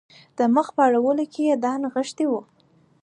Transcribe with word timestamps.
د 0.37 0.39
مخ 0.55 0.67
په 0.75 0.81
اړولو 0.87 1.23
کې 1.33 1.41
یې 1.47 1.55
دا 1.63 1.71
نغښتي 1.81 2.25
وو. 2.29 2.41